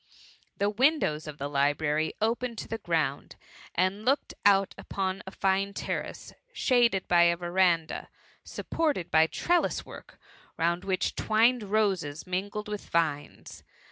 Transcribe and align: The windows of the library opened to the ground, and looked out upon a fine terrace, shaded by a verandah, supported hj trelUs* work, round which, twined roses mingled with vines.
The 0.57 0.71
windows 0.71 1.27
of 1.27 1.37
the 1.37 1.47
library 1.47 2.15
opened 2.19 2.57
to 2.57 2.67
the 2.67 2.79
ground, 2.79 3.35
and 3.75 4.03
looked 4.03 4.33
out 4.47 4.73
upon 4.75 5.21
a 5.27 5.31
fine 5.31 5.75
terrace, 5.75 6.33
shaded 6.53 7.07
by 7.07 7.25
a 7.25 7.37
verandah, 7.37 8.09
supported 8.43 9.11
hj 9.11 9.29
trelUs* 9.29 9.85
work, 9.85 10.19
round 10.57 10.83
which, 10.85 11.13
twined 11.13 11.61
roses 11.65 12.25
mingled 12.25 12.67
with 12.67 12.89
vines. 12.89 13.61